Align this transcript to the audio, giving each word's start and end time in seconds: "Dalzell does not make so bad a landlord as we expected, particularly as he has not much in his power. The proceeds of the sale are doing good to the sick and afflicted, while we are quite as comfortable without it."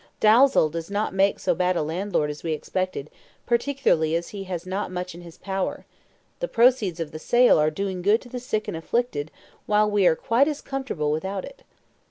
"Dalzell 0.19 0.71
does 0.71 0.89
not 0.89 1.13
make 1.13 1.37
so 1.37 1.53
bad 1.53 1.75
a 1.75 1.83
landlord 1.83 2.31
as 2.31 2.41
we 2.41 2.53
expected, 2.53 3.11
particularly 3.45 4.15
as 4.15 4.29
he 4.29 4.45
has 4.45 4.65
not 4.65 4.89
much 4.91 5.13
in 5.13 5.21
his 5.21 5.37
power. 5.37 5.85
The 6.39 6.47
proceeds 6.47 6.99
of 6.99 7.11
the 7.11 7.19
sale 7.19 7.59
are 7.59 7.69
doing 7.69 8.01
good 8.01 8.19
to 8.21 8.29
the 8.29 8.39
sick 8.39 8.67
and 8.67 8.75
afflicted, 8.75 9.29
while 9.67 9.87
we 9.91 10.07
are 10.07 10.15
quite 10.15 10.47
as 10.47 10.59
comfortable 10.59 11.11
without 11.11 11.45
it." 11.45 11.61